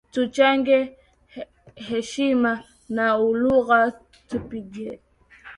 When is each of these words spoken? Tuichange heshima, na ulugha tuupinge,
Tuichange 0.13 0.77
heshima, 1.87 2.51
na 2.95 3.05
ulugha 3.27 3.79
tuupinge, 4.27 4.87